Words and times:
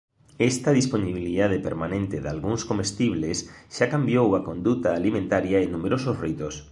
Esta 0.51 0.71
dispoñibilidade 0.79 1.63
permanente 1.67 2.23
dalgúns 2.27 2.61
comestibles 2.71 3.37
xa 3.75 3.85
cambiou 3.93 4.27
a 4.33 4.43
conduta 4.49 4.87
alimentaria 4.91 5.57
e 5.61 5.67
numerosos 5.73 6.15
ritos. 6.25 6.53